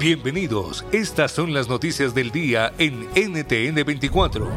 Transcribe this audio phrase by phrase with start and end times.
[0.00, 4.48] Bienvenidos, estas son las noticias del día en NTN 24.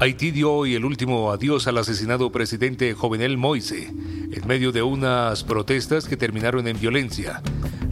[0.00, 5.44] Haití dio hoy el último adiós al asesinado presidente Jovenel Moise, en medio de unas
[5.44, 7.42] protestas que terminaron en violencia.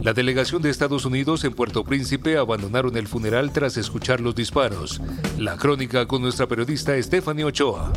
[0.03, 4.99] La delegación de Estados Unidos en Puerto Príncipe abandonaron el funeral tras escuchar los disparos.
[5.37, 7.93] La crónica con nuestra periodista Stephanie Ochoa.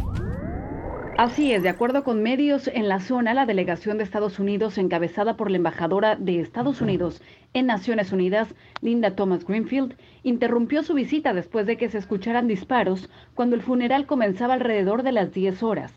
[1.17, 5.39] Así es, de acuerdo con medios en la zona, la delegación de Estados Unidos, encabezada
[5.39, 7.23] por la embajadora de Estados Unidos
[7.55, 13.09] en Naciones Unidas, Linda Thomas Greenfield, interrumpió su visita después de que se escucharan disparos
[13.35, 15.95] cuando el funeral comenzaba alrededor de las 10 horas.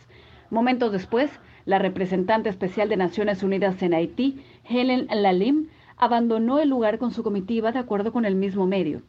[0.51, 1.29] Momentos después,
[1.65, 5.67] la representante especial de Naciones Unidas en Haití, Helen Lalim,
[5.97, 9.01] abandonó el lugar con su comitiva de acuerdo con el mismo medio.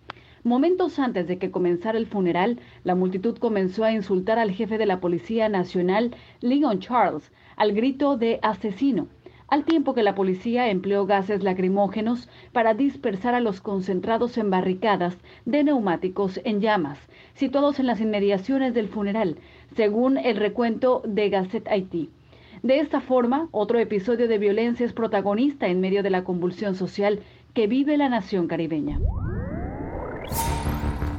[0.44, 4.86] Momentos antes de que comenzara el funeral, la multitud comenzó a insultar al jefe de
[4.86, 9.08] la Policía Nacional, Leon Charles, al grito de asesino
[9.48, 15.16] al tiempo que la policía empleó gases lacrimógenos para dispersar a los concentrados en barricadas
[15.46, 16.98] de neumáticos en llamas,
[17.34, 19.38] situados en las inmediaciones del funeral,
[19.74, 22.10] según el recuento de Gazette Haití.
[22.62, 27.20] De esta forma, otro episodio de violencia es protagonista en medio de la convulsión social
[27.54, 28.98] que vive la nación caribeña.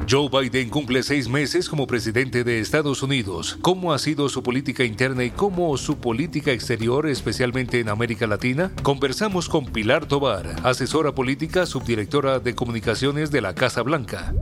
[0.09, 3.59] Joe Biden cumple seis meses como presidente de Estados Unidos.
[3.61, 8.71] ¿Cómo ha sido su política interna y cómo su política exterior, especialmente en América Latina?
[8.81, 14.33] Conversamos con Pilar Tobar, asesora política, subdirectora de comunicaciones de la Casa Blanca.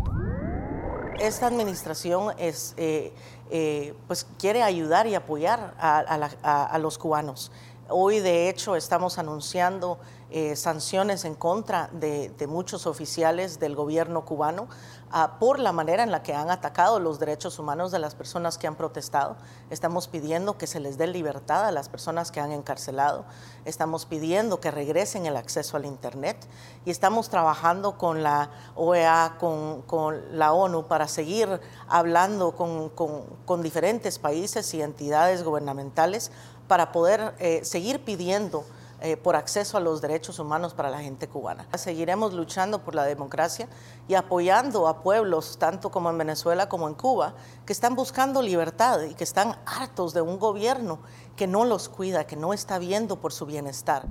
[1.19, 3.11] Esta administración es, eh,
[3.49, 7.51] eh, pues quiere ayudar y apoyar a los cubanos.
[7.89, 9.97] Hoy, de hecho, estamos anunciando
[10.29, 14.67] eh, sanciones en contra de, muchos oficiales del gobierno cubano
[15.09, 18.57] ah, por la manera en la que han atacado los derechos humanos de las personas
[18.57, 19.37] que han protestado.
[19.69, 23.23] Estamos pidiendo que se les dé libertad a las personas que han encarcelado.
[23.63, 26.45] Estamos pidiendo que regresen el acceso al Internet
[26.83, 34.73] y estamos trabajando con la OEA, con, la ONU, para seguir hablando con diferentes países
[34.73, 36.31] y entidades gubernamentales
[36.67, 38.65] para poder eh, seguir pidiendo
[38.99, 41.67] eh, por acceso a los derechos humanos para la gente cubana.
[41.77, 43.67] Seguiremos luchando por la democracia
[44.07, 47.35] y apoyando a pueblos, tanto como en Venezuela como en Cuba,
[47.65, 50.97] que están buscando libertad y que están hartos de un gobierno
[51.35, 54.07] que no los cuida, que no está viendo por su bienestar.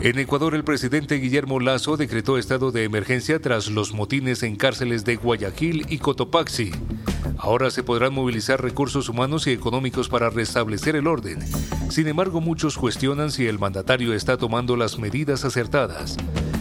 [0.00, 5.04] En Ecuador, el presidente Guillermo Lazo decretó estado de emergencia tras los motines en cárceles
[5.04, 6.72] de Guayaquil y Cotopaxi.
[7.38, 11.40] Ahora se podrán movilizar recursos humanos y económicos para restablecer el orden.
[11.90, 16.16] Sin embargo, muchos cuestionan si el mandatario está tomando las medidas acertadas.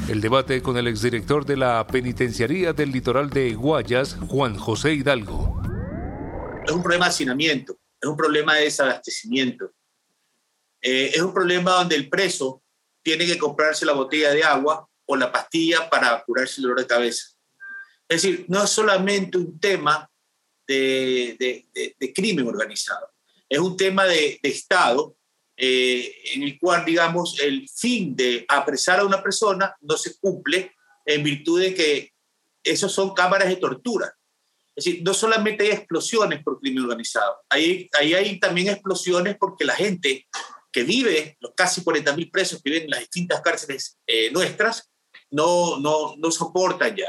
[0.09, 5.61] El debate con el exdirector de la Penitenciaría del Litoral de Guayas, Juan José Hidalgo.
[6.65, 9.71] Es un problema de hacinamiento, es un problema de desabastecimiento,
[10.81, 12.61] eh, es un problema donde el preso
[13.03, 16.87] tiene que comprarse la botella de agua o la pastilla para curarse el dolor de
[16.87, 17.25] cabeza.
[18.07, 20.10] Es decir, no es solamente un tema
[20.75, 21.65] de,
[21.99, 23.07] de, crimen organizado,
[23.49, 25.15] es un tema de, Estado
[25.57, 30.73] eh, en el cual, digamos, el fin de apresar a una persona no se cumple
[31.05, 32.13] en virtud de que
[32.63, 34.13] esos son cámaras de tortura.
[34.75, 39.65] Es decir, no solamente hay explosiones por crimen organizado, ahí, ahí hay también explosiones porque
[39.65, 40.27] la gente
[40.71, 44.89] que vive, los casi 40.000 presos que viven en las distintas cárceles eh, nuestras,
[45.29, 47.07] no, no, no soportan ya.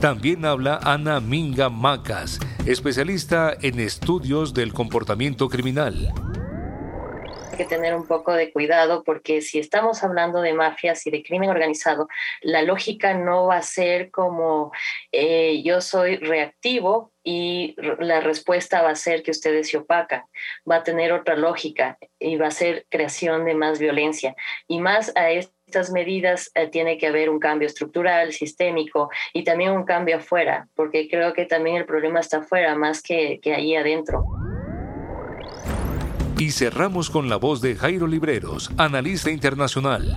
[0.00, 2.38] También habla Ana Minga Macas.
[2.66, 6.14] especialista en estudios del comportamiento criminal
[7.58, 11.50] que tener un poco de cuidado porque si estamos hablando de mafias y de crimen
[11.50, 12.06] organizado,
[12.40, 14.70] la lógica no va a ser como
[15.10, 20.22] eh, yo soy reactivo y la respuesta va a ser que ustedes se opacan.
[20.70, 24.36] Va a tener otra lógica y va a ser creación de más violencia.
[24.68, 25.30] Y más a
[25.68, 30.66] estas medidas eh, tiene que haber un cambio estructural, sistémico y también un cambio afuera,
[30.74, 34.24] porque creo que también el problema está afuera más que, que ahí adentro.
[36.38, 40.16] Y cerramos con la voz de Jairo Libreros, analista internacional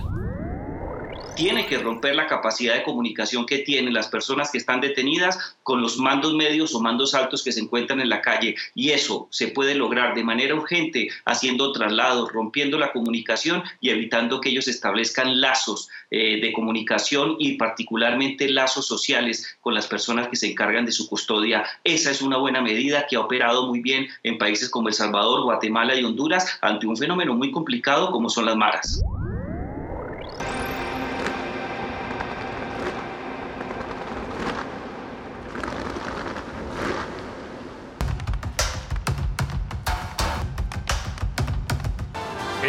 [1.34, 5.80] tiene que romper la capacidad de comunicación que tienen las personas que están detenidas con
[5.80, 8.54] los mandos medios o mandos altos que se encuentran en la calle.
[8.74, 14.40] Y eso se puede lograr de manera urgente haciendo traslados, rompiendo la comunicación y evitando
[14.40, 20.36] que ellos establezcan lazos eh, de comunicación y particularmente lazos sociales con las personas que
[20.36, 21.64] se encargan de su custodia.
[21.84, 25.44] Esa es una buena medida que ha operado muy bien en países como El Salvador,
[25.44, 29.02] Guatemala y Honduras ante un fenómeno muy complicado como son las maras.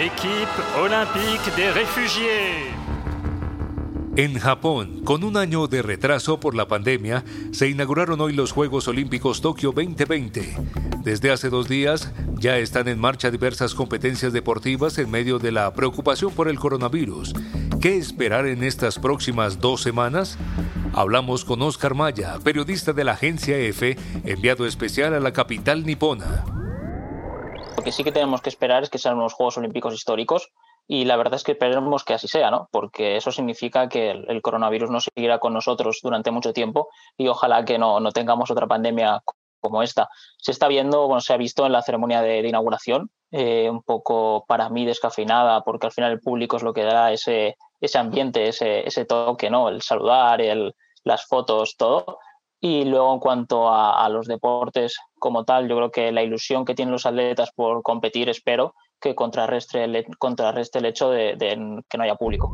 [0.04, 0.50] Equipe
[0.82, 2.74] olympique des réfugiés.
[4.18, 7.24] En Japón, con un año de retraso por la pandemia,
[7.54, 10.58] se inauguraron hoy los Juegos Olímpicos Tokio 2020.
[11.06, 15.74] Desde hace dos días ya están en marcha diversas competencias deportivas en medio de la
[15.74, 17.34] preocupación por el coronavirus.
[17.80, 20.38] ¿Qué esperar en estas próximas dos semanas?
[20.92, 26.63] Hablamos con Oscar Maya, periodista de la agencia EFE, enviado especial a la capital nipona.
[27.84, 30.52] Que sí que tenemos que esperar es que sean unos Juegos Olímpicos históricos
[30.88, 32.70] y la verdad es que esperemos que así sea, ¿no?
[32.72, 37.66] Porque eso significa que el, coronavirus no seguirá con nosotros durante mucho tiempo y ojalá
[37.66, 39.22] que no, no tengamos otra pandemia
[39.60, 40.10] como esta.
[40.38, 44.46] Se está viendo, bueno, se ha visto en la ceremonia de, inauguración, eh, un poco
[44.48, 48.48] para mí descafeinada, porque al final el público es lo que da ese, ese ambiente,
[48.48, 49.70] ese, ese toque, ¿no?
[49.70, 52.20] El saludar, el, las fotos, todo.
[52.66, 56.74] Y luego en cuanto a, los deportes como tal, yo creo que la ilusión que
[56.74, 61.98] tienen los atletas por competir, espero, que contrarreste el, contrarreste el hecho de, de que
[61.98, 62.54] no haya público.